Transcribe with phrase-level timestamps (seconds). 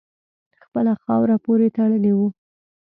[0.63, 2.27] خپله خاوره پوري تړلی وو.